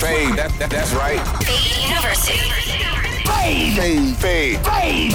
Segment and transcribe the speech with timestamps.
[0.00, 0.34] Fade.
[0.36, 1.20] That, that, that's right.
[1.44, 2.38] Fade University.
[3.28, 4.16] Fade.
[4.16, 4.58] Fade.
[4.64, 5.14] Fade.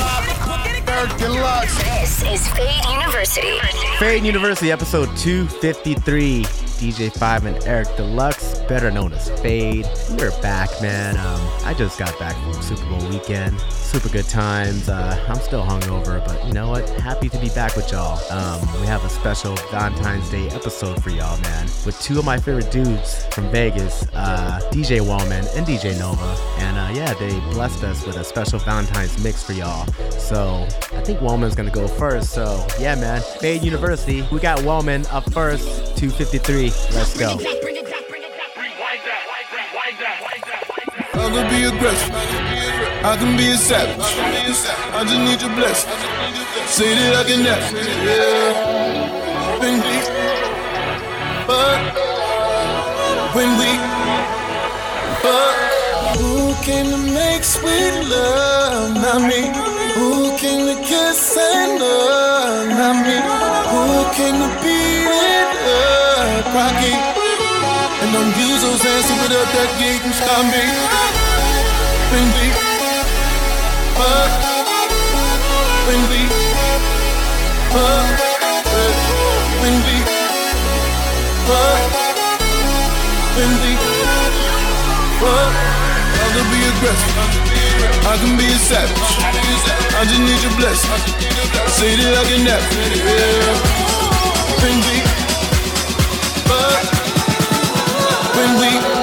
[0.88, 1.78] Eric Deluxe.
[1.84, 3.60] This is Fade University.
[3.98, 6.44] Fade University, episode 253.
[6.76, 9.86] DJ Five and Eric Deluxe, better known as Fade.
[10.18, 11.18] We're back, man.
[11.18, 13.60] Um, I just got back from Super Bowl weekend.
[13.72, 14.90] Super good times.
[14.90, 16.90] Uh, I'm still hungover, but you know what?
[16.90, 18.20] Happy to be back with y'all.
[18.32, 22.38] Um, we have a special Valentine's Day episode for y'all, man, with two of my
[22.38, 26.36] favorite dudes from Vegas, uh, DJ Wallman and DJ Nova.
[26.60, 29.86] And uh, yeah, they blessed us with a special Valentine's mix for y'all.
[30.12, 32.32] So I think Wallman's gonna go first.
[32.32, 33.22] So yeah, man.
[33.40, 34.24] Fade University.
[34.32, 36.70] We got Wallman up first, 253.
[36.94, 37.38] Let's go.
[41.36, 42.16] Can be aggressive.
[43.04, 44.00] I can be a savage.
[44.00, 45.92] I just need your blessing.
[46.72, 47.76] Say that I can never.
[48.08, 49.60] Yeah.
[49.60, 49.98] When we,
[51.44, 51.80] but
[53.36, 53.72] when we,
[55.24, 55.56] but
[56.20, 58.96] who came to make sweet love?
[58.96, 59.52] Not me.
[60.00, 62.68] Who came to kiss and love?
[62.80, 63.18] Not me.
[63.72, 63.84] Who
[64.16, 66.56] came to be it up?
[66.56, 66.96] Rocky.
[68.02, 71.35] And views so sassy with up that gate and stop me.
[72.16, 72.48] When we,
[74.00, 74.28] uh,
[75.86, 76.22] when we,
[77.76, 78.08] uh,
[79.60, 79.96] when we,
[81.52, 81.76] uh,
[83.36, 83.72] when we,
[85.28, 85.52] uh,
[86.16, 87.20] I be aggressive.
[88.08, 88.96] I can be a savage.
[89.92, 90.96] I just need your blessing.
[91.68, 92.64] Say that I.
[93.04, 93.60] Yeah.
[96.48, 96.80] Uh,
[98.38, 98.95] when we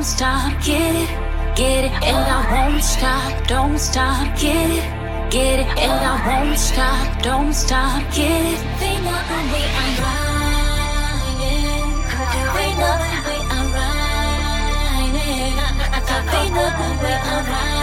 [0.00, 1.10] don't stop, get it,
[1.54, 1.92] get it.
[2.02, 4.82] And I won't stop, don't stop, get it,
[5.30, 5.66] get it.
[5.76, 8.58] And I won't stop, don't stop, get it.
[8.80, 11.20] They know the way I'm riding.
[12.56, 15.12] They know the way I'm riding.
[16.32, 17.76] They know the way I'm riding.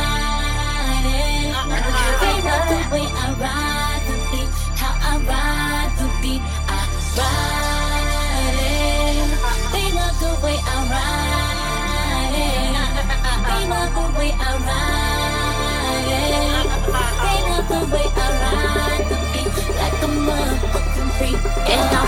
[2.22, 4.50] They know the way I ride the beat,
[4.82, 6.42] how I ride the beat.
[6.68, 6.82] I
[7.16, 7.47] ride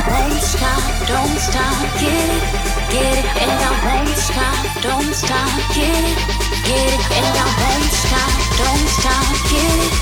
[0.08, 2.46] won't stop, don't stop, get it,
[2.94, 3.28] get it.
[3.44, 6.20] And I won't stop, don't stop, get it,
[6.68, 7.02] get it.
[7.18, 8.32] And I won't stop,
[8.62, 9.94] don't stop, get it,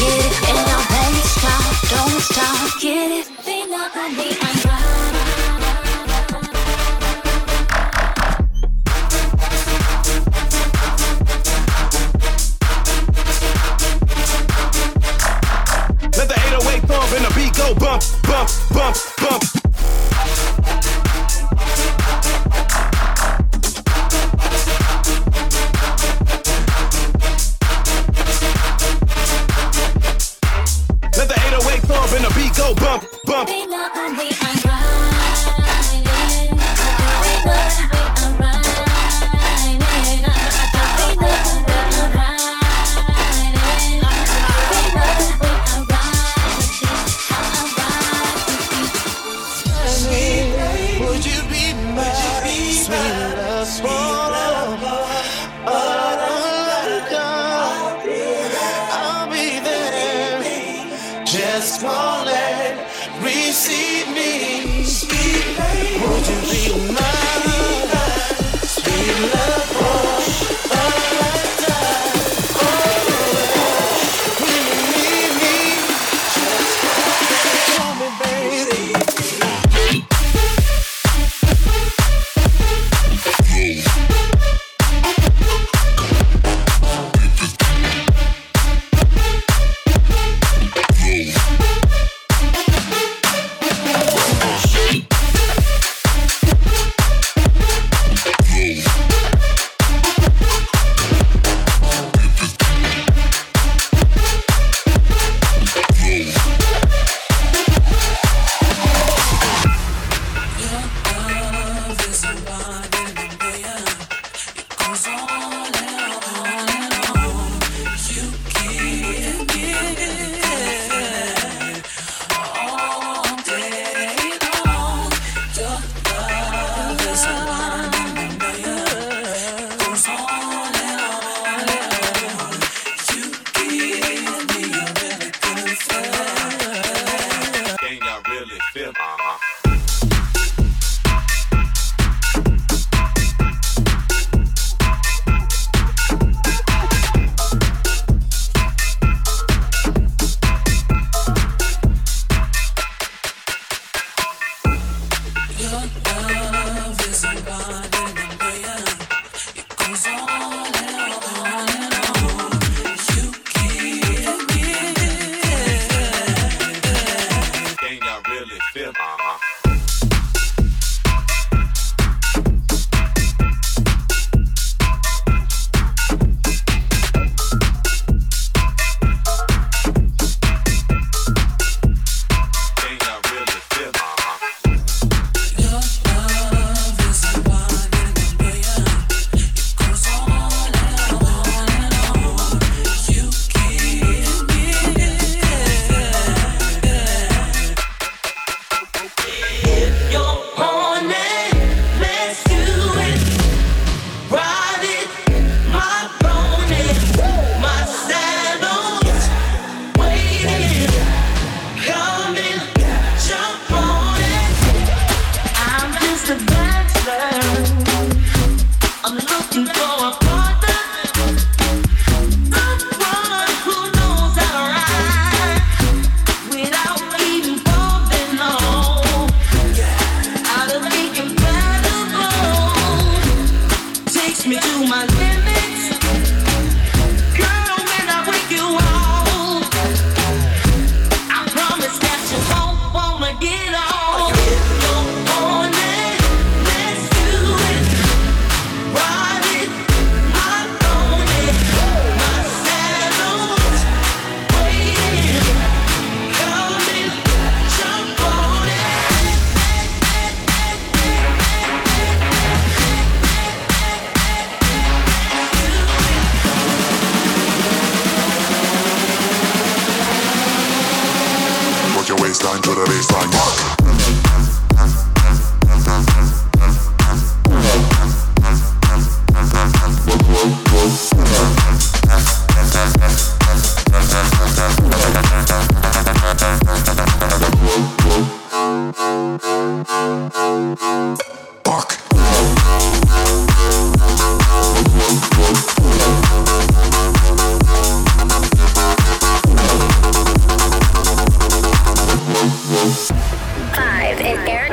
[0.00, 0.34] get it.
[0.50, 3.36] And I won't stop, don't stop, get it.
[3.96, 4.65] go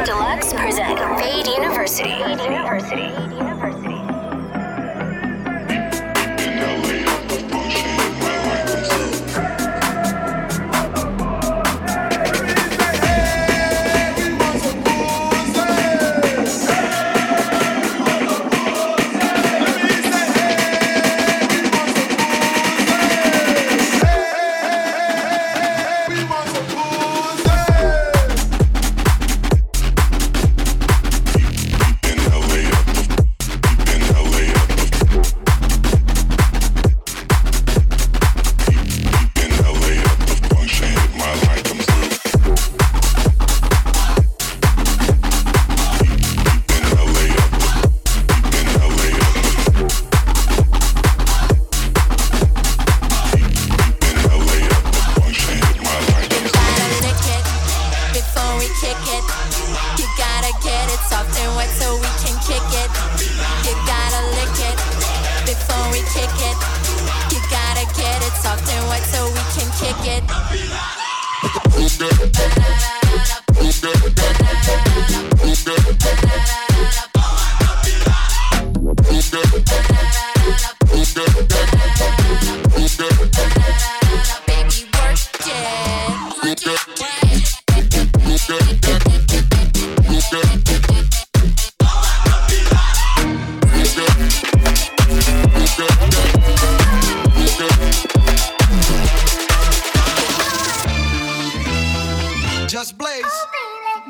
[0.03, 0.99] Deluxe present
[1.47, 2.09] University.
[2.09, 3.52] University.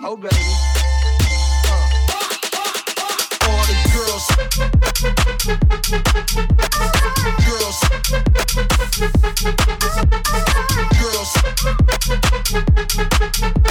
[0.05, 0.35] oh baby.
[1.65, 1.87] Uh.
[3.47, 4.25] All the girls,
[7.47, 7.79] girls,
[10.99, 11.29] girls,
[13.53, 13.62] girls.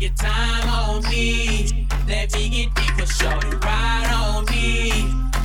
[0.00, 1.86] your time on me.
[2.06, 4.90] Let me get deep for sure to ride on me.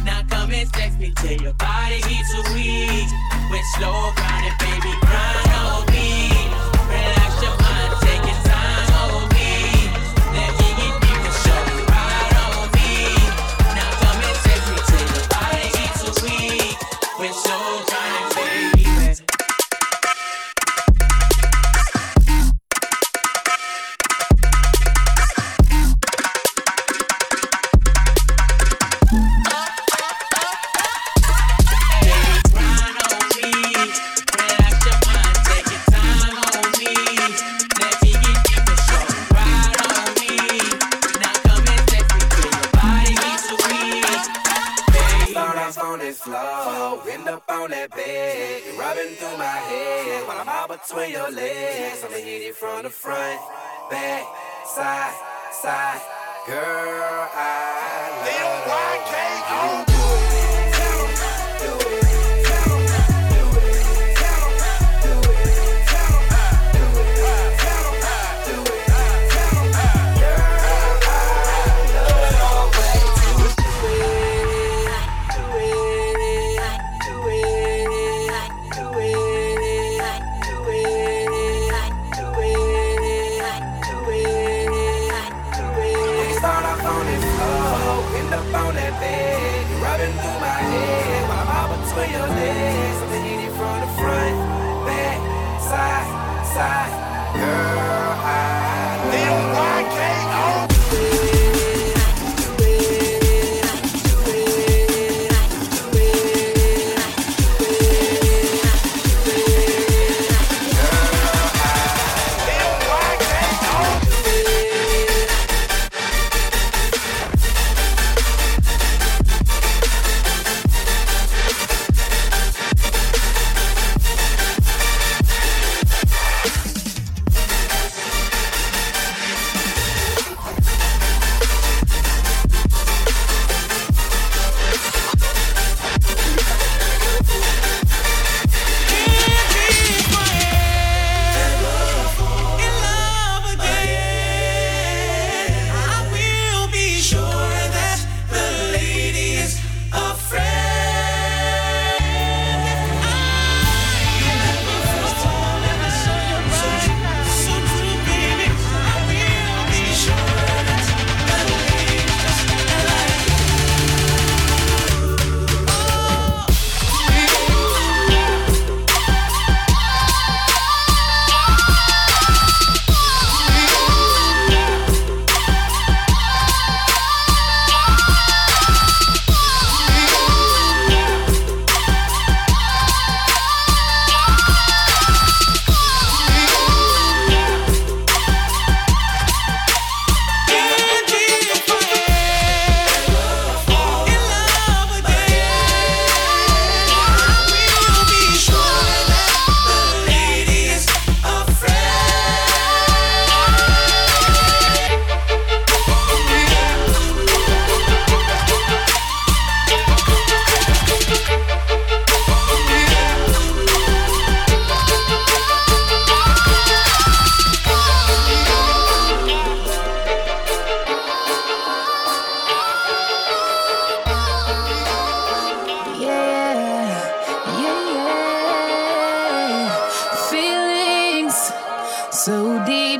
[0.06, 3.10] Now come and text me till your body heat too weak.
[3.50, 6.13] With slow grinding, baby, grind on me.
[50.94, 53.42] Swing your legs, I'ma hit it from the front,
[53.90, 54.28] back,
[54.64, 55.16] side,
[55.52, 56.02] side,
[56.46, 57.13] girl.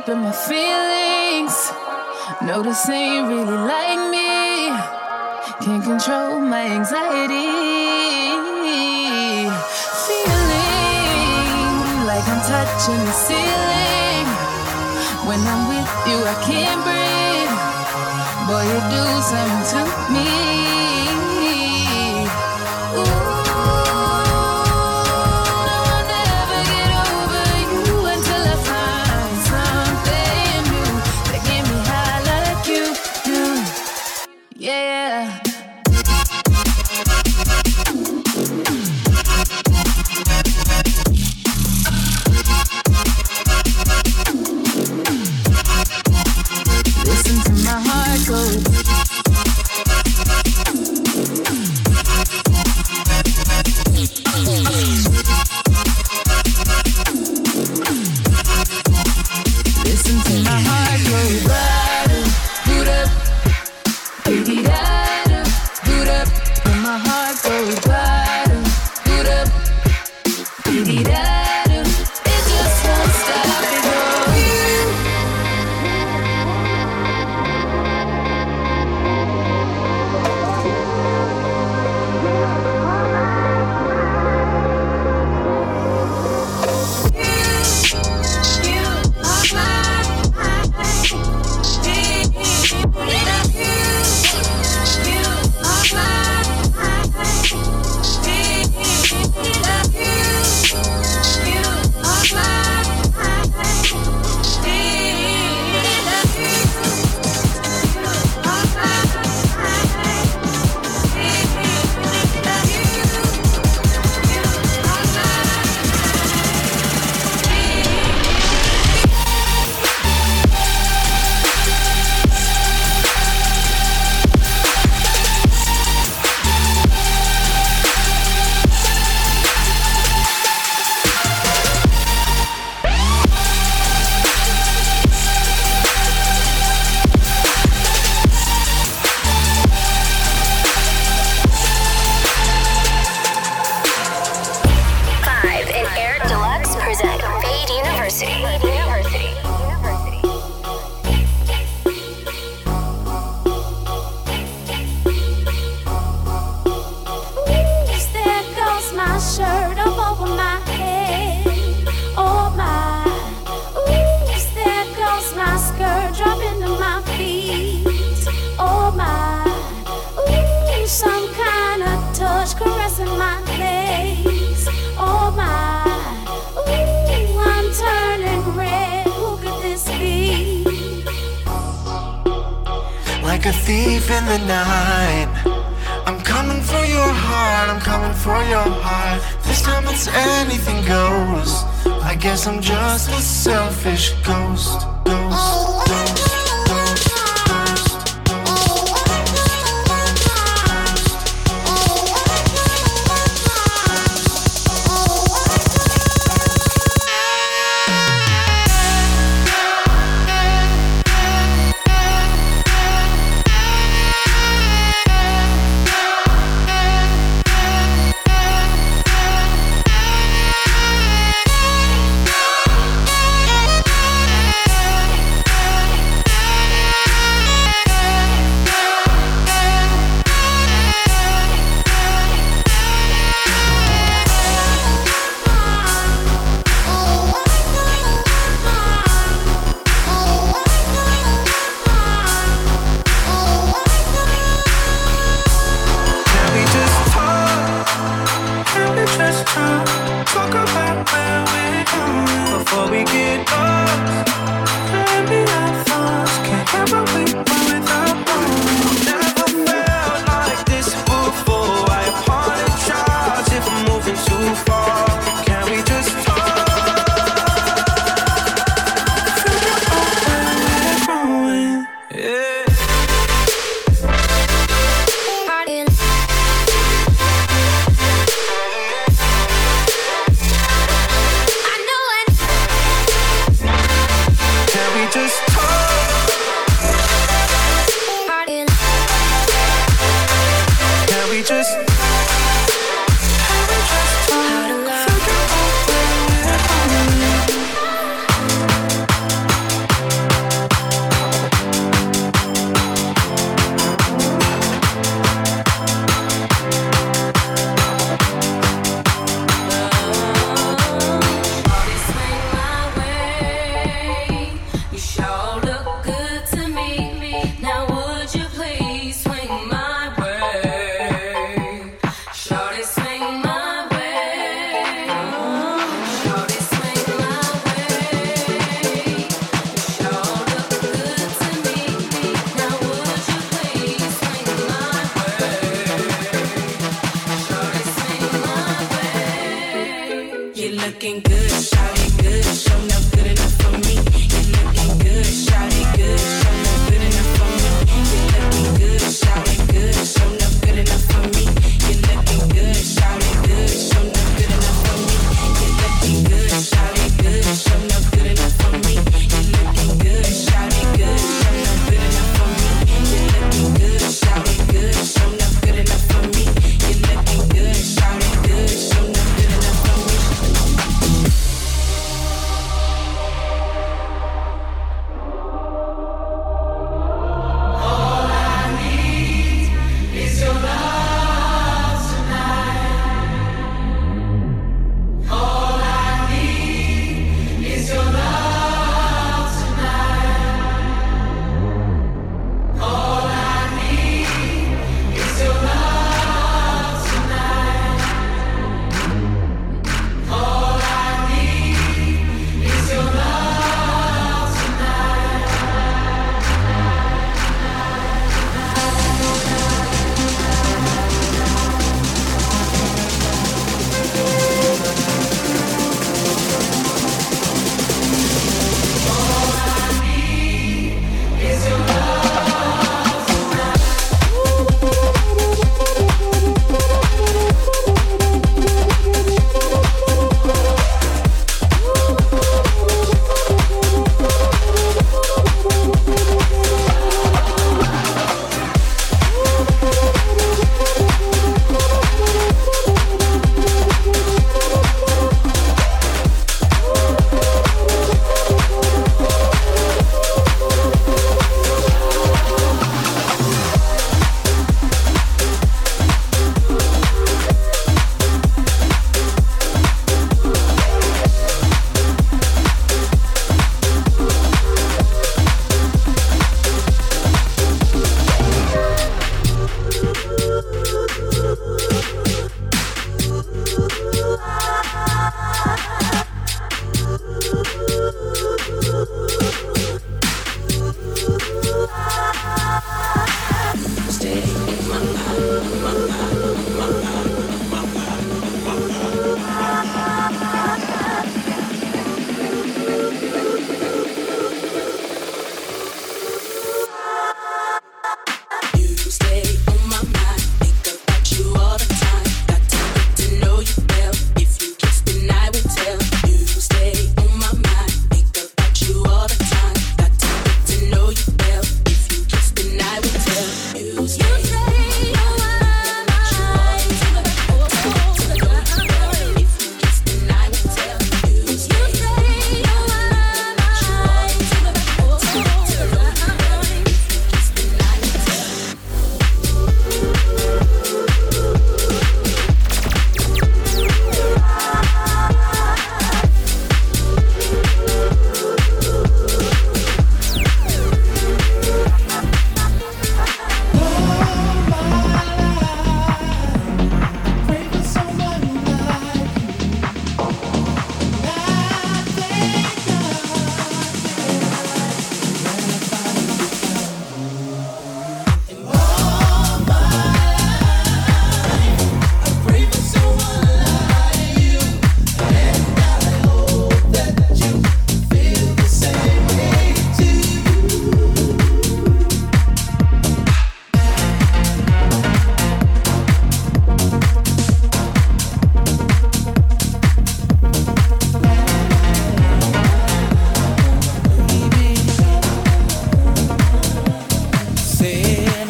[0.04, 1.72] deep in my feelings.
[2.42, 4.70] Notice ain't really like me.
[5.64, 7.46] Can't control my anxiety.
[10.06, 11.06] Feeling
[12.06, 14.26] like I'm touching the ceiling.
[15.28, 17.54] When I'm with you, I can't breathe.
[18.48, 19.80] Boy, you do something to
[20.12, 20.63] me.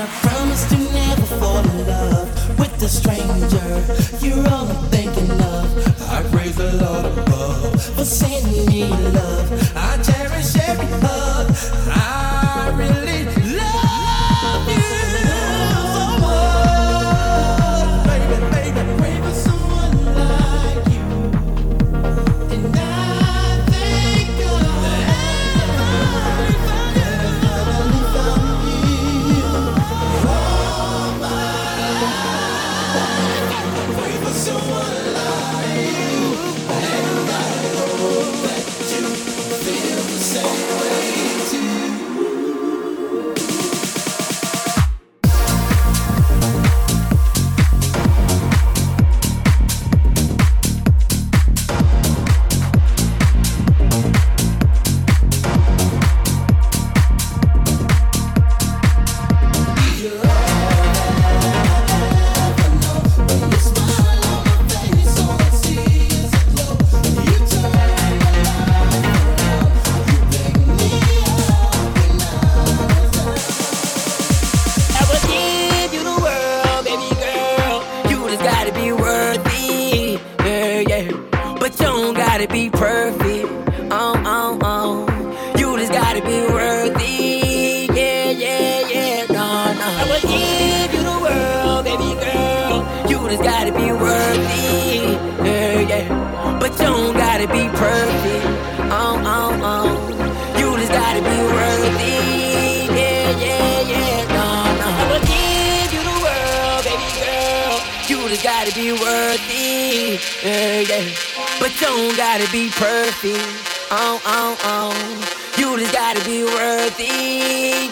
[0.05, 3.71] I promise to never fall in love with a stranger.
[4.21, 6.11] You're all I'm thinking of.
[6.11, 9.73] I praise the Lord above for sending me love.
[9.75, 11.23] I cherish every love.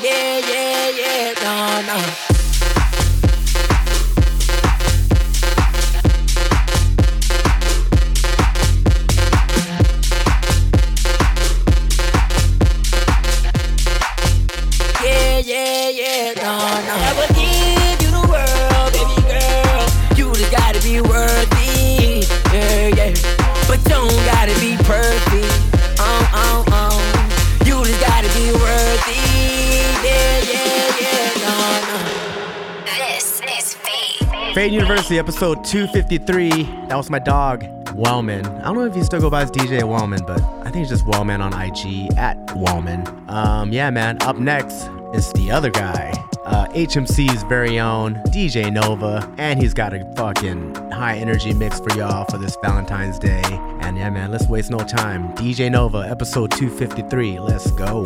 [0.00, 1.35] Yeah, yeah, yeah.
[1.42, 2.31] No, no.
[34.62, 34.72] Fade.
[34.72, 36.62] University, episode 253.
[36.87, 37.64] That was my dog,
[37.96, 38.46] Wellman.
[38.46, 40.90] I don't know if you still go by as DJ Wellman, but I think it's
[40.90, 43.05] just Wellman on IG at Wellman.
[43.29, 44.22] Um, yeah, man.
[44.22, 46.12] Up next is the other guy,
[46.44, 51.92] uh, HMC's very own DJ Nova, and he's got a fucking high energy mix for
[51.94, 53.42] y'all for this Valentine's Day.
[53.81, 55.35] And yeah, man, let's waste no time.
[55.35, 57.40] DJ Nova, episode 253.
[57.40, 58.05] Let's go.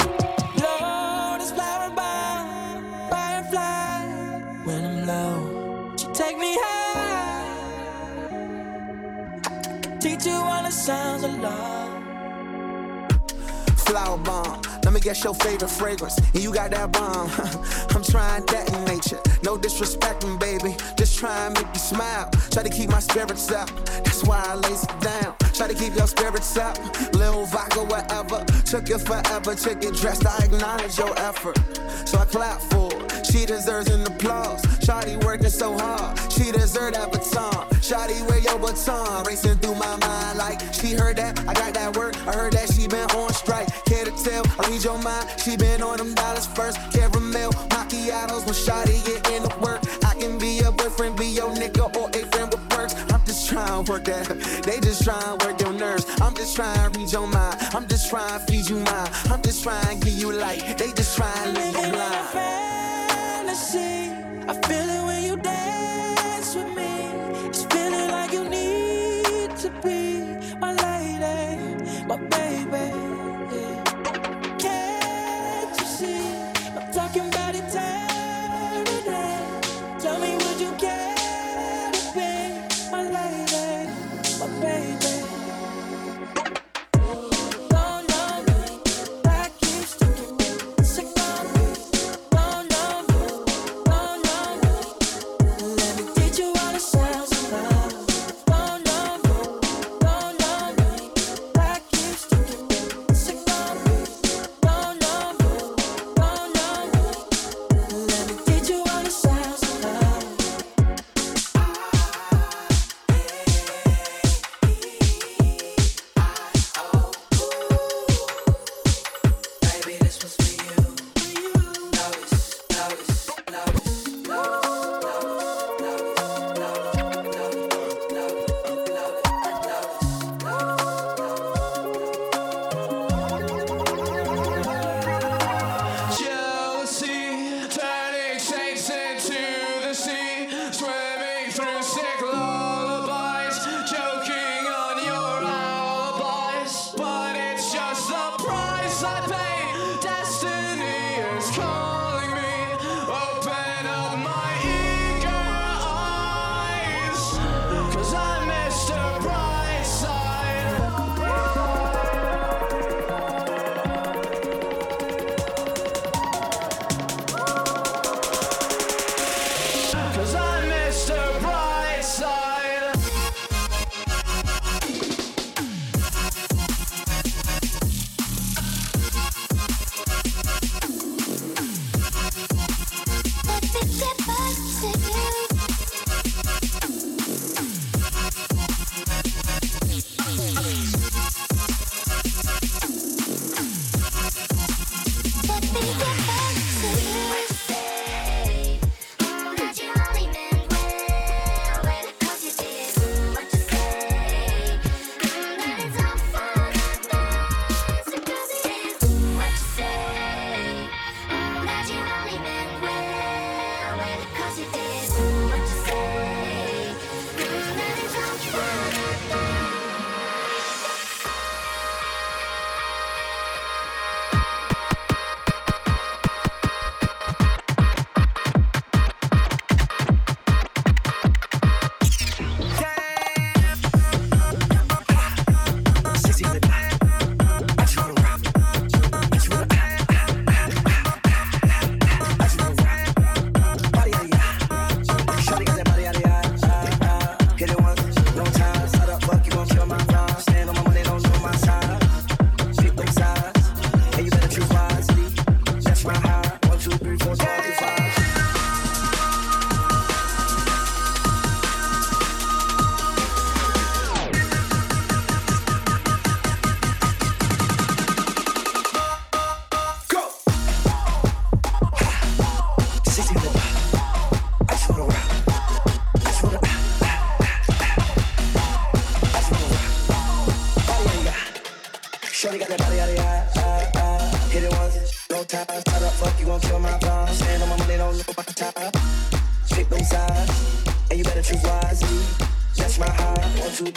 [13.86, 14.60] Flower bomb.
[14.82, 16.18] Let me guess your favorite fragrance.
[16.18, 17.30] And you got that bomb.
[17.94, 19.20] I'm trying that in nature.
[19.44, 20.76] No disrespecting, baby.
[20.98, 22.28] Just try and make you smile.
[22.50, 23.68] Try to keep my spirits up.
[24.04, 25.36] That's why I lays it down.
[25.54, 26.76] Try to keep your spirits up.
[27.14, 28.44] Lil vodka, whatever.
[28.64, 30.26] Took it forever to get dressed.
[30.26, 31.58] I acknowledge your effort.
[32.06, 33.24] So I clap for her.
[33.24, 34.62] She deserves an applause.
[34.82, 36.18] Shawty working so hard.
[36.32, 37.68] She deserve that baton.
[37.80, 39.24] Shawty wear your baton.
[39.24, 41.38] Racing through my mind like she heard that.
[41.40, 42.16] I got that work.
[42.26, 43.68] I heard that she been on strike.
[44.44, 45.26] I read your mind.
[45.40, 46.78] She been on them dollars first.
[46.92, 49.80] Caramel macchiatos when Shawty get in the work.
[50.04, 52.94] I can be your boyfriend, be your nigga, or a friend with perks.
[53.12, 54.26] I'm just trying to work that.
[54.66, 56.04] They just trying to work your nerves.
[56.20, 57.56] I'm just trying to read your mind.
[57.74, 59.10] I'm just trying to feed you mine.
[59.30, 60.78] I'm just trying to give you light.
[60.78, 62.28] They just trying to leave you blind.
[62.28, 64.12] fantasy.
[64.48, 65.55] I feel it when you dance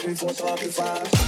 [0.02, 1.19] looking for 35.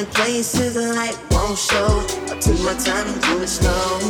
[0.00, 1.92] in places light won't show.
[2.32, 4.00] I take my time and do it slow.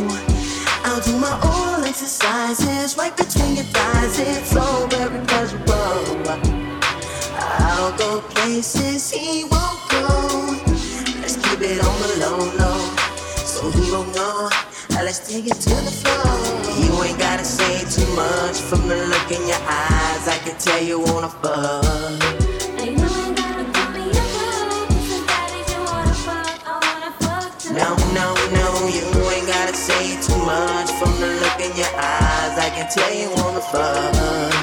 [0.85, 4.19] I'll do my oral exercises right between your thighs.
[4.21, 6.47] It's so very pleasurable.
[7.35, 10.07] I'll go places he won't go.
[11.23, 12.81] Let's keep it on the low, low,
[13.53, 14.49] so he won't know.
[14.91, 16.31] Now let's take it to the floor.
[16.83, 20.29] You ain't gotta say too much from the look in your eyes.
[20.29, 22.50] I can tell you wanna fuck.
[28.21, 28.89] no, know.
[28.89, 30.91] you ain't gotta say too much.
[30.99, 34.60] From the look in your eyes, I can tell you wanna fuck.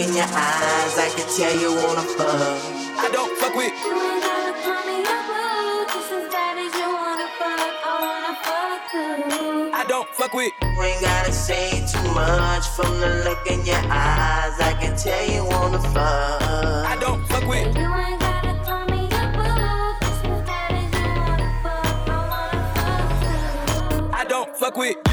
[0.00, 2.56] in your eyes, I can tell you wanna fuck.
[3.04, 3.72] I don't fuck with.
[9.74, 10.52] I don't fuck with.
[10.62, 14.56] Ain't gotta say too much from the look in your eyes.
[14.58, 16.40] I can tell you wanna fuck.
[16.92, 17.76] I don't fuck with.
[24.14, 25.09] I don't fuck with.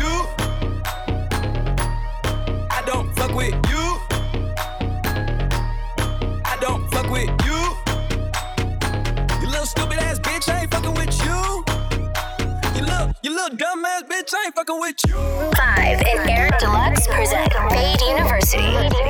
[14.87, 15.15] with you.
[15.57, 19.06] Five and Air Deluxe present Fade University.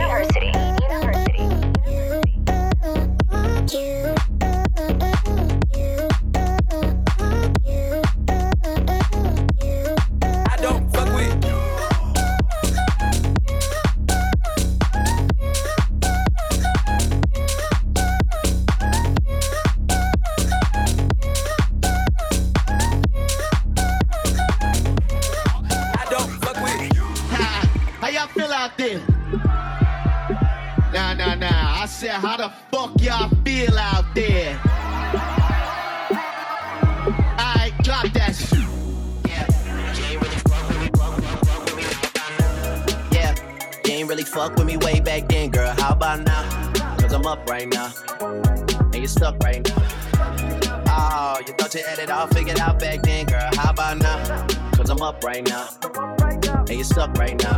[57.08, 57.58] up right now.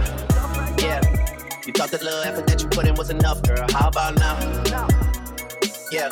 [0.78, 1.02] Yeah,
[1.66, 3.66] you thought the little effort that you put in was enough, girl.
[3.72, 4.38] How about now?
[5.92, 6.10] Yeah,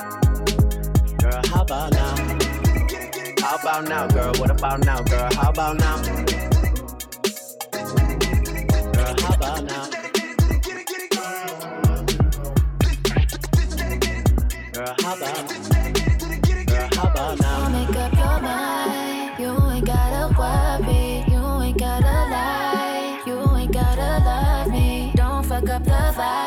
[1.19, 2.15] girl, how about now?
[3.39, 4.33] How about now, girl?
[4.35, 5.29] What about now, girl?
[5.33, 6.46] How about now?
[25.59, 26.46] fuck up the vibe.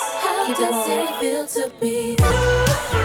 [0.55, 0.69] keep.
[0.69, 3.00] Does it feel to be?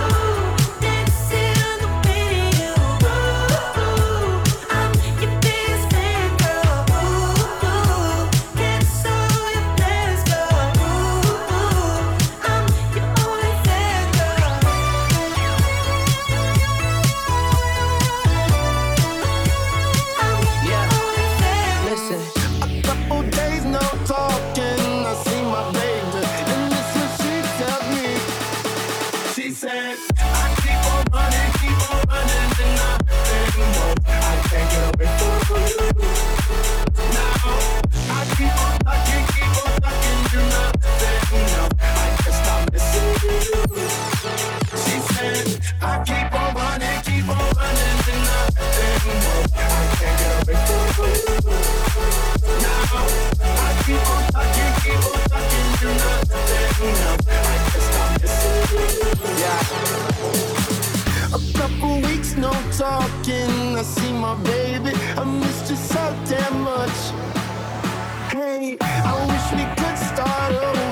[61.33, 63.77] A couple weeks, no talking.
[63.77, 64.93] I see my baby.
[65.17, 66.99] I missed you so damn much.
[68.33, 70.86] Hey, I wish we could start over.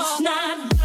[0.00, 0.77] It's not.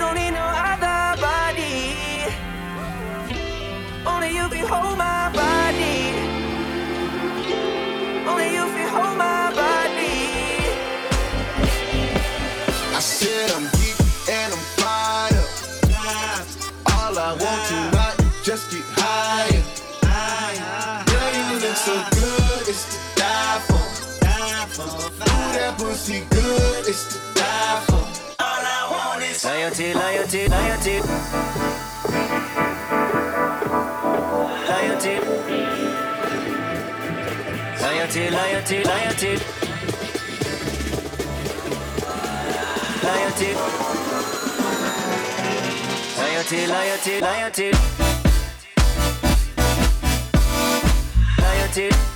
[0.00, 1.94] don't need no other body.
[4.06, 5.98] Only you can hold my body.
[8.30, 10.16] Only you can hold my body.
[12.96, 13.98] I said I'm deep
[14.36, 15.50] and I'm fired up.
[16.94, 19.62] All I want tonight is just get higher.
[21.10, 23.84] Girl, you look so good, it's to die for.
[24.80, 28.29] Ooh, that pussy good, it's to die for.
[29.30, 31.00] Loyalty, loyalty, loyalty.
[34.68, 35.14] Loyalty.
[37.80, 39.38] Loyalty, loyalty, loyalty.
[43.06, 43.54] Loyalty.
[46.18, 47.70] Loyalty, loyalty, loyalty.
[51.38, 52.09] Loyalty.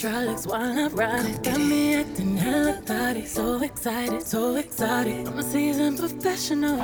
[0.00, 1.42] hydraulics while I ride.
[1.42, 5.26] Got me acting hella thotty, so excited, so excited.
[5.26, 6.78] I'm a seasoned professional.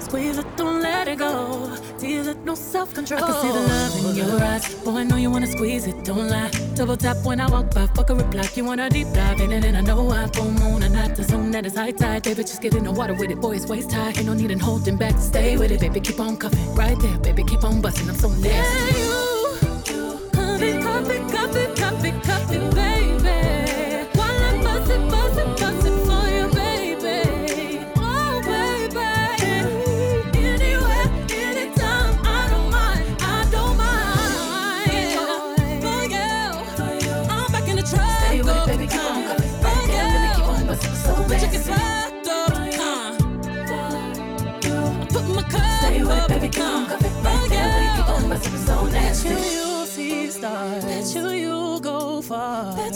[0.00, 1.74] Squeeze it, don't let it go.
[1.98, 3.22] Feel it, no self control.
[3.24, 4.74] I can see the love in your eyes.
[4.84, 6.50] Boy, I know you wanna squeeze it, don't lie.
[6.74, 8.48] Double tap when I walk by, fuck a reply.
[8.54, 10.82] You wanna deep dive in it, and I know I full moon.
[10.82, 12.22] I'm not the zone that is high tide.
[12.22, 14.08] Baby, just get in the water with it, boy, it's waist high.
[14.10, 16.74] Ain't no need in holding back, stay with it, baby, keep on cuffing.
[16.74, 18.48] Right there, baby, keep on busting, I'm so nasty.
[18.48, 19.19] Yeah,
[22.10, 22.99] Cut it cuts.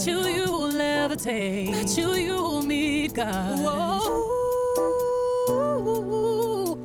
[0.04, 1.70] Bet you you will never take.
[1.72, 3.58] Bet you you will meet God.
[3.58, 4.34] Whoa.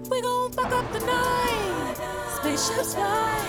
[0.09, 1.97] We gon' fuck up the night.
[2.37, 3.39] Spaceships fly.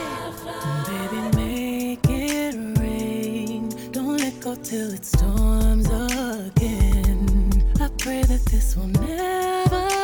[0.88, 3.68] Baby, make it rain.
[3.92, 7.52] Don't let go till it storms again.
[7.80, 9.99] I pray that this will never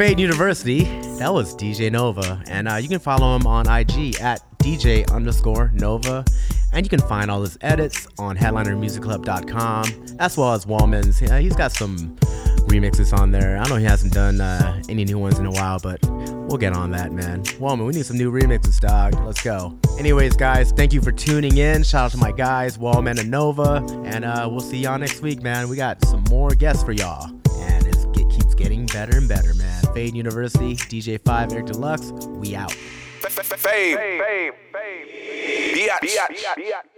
[0.00, 0.84] Fade University.
[1.18, 5.70] That was DJ Nova, and uh, you can follow him on IG at DJ underscore
[5.74, 6.24] Nova,
[6.72, 11.18] and you can find all his edits on HeadlinerMusicClub.com as well as Wallman's.
[11.18, 12.16] He's got some
[12.70, 13.58] remixes on there.
[13.58, 16.72] I know he hasn't done uh, any new ones in a while, but we'll get
[16.72, 17.42] on that, man.
[17.60, 19.22] Wallman, we need some new remixes, dog.
[19.26, 19.78] Let's go.
[19.98, 21.82] Anyways, guys, thank you for tuning in.
[21.82, 25.42] Shout out to my guys, Wallman and Nova, and uh, we'll see y'all next week,
[25.42, 25.68] man.
[25.68, 27.30] We got some more guests for y'all,
[28.60, 29.82] getting better and better, man.
[29.94, 32.72] Fade University, DJ5, Eric Deluxe, we out.
[32.72, 33.96] Fade.
[33.96, 34.52] Fade.
[35.74, 36.89] Biatch.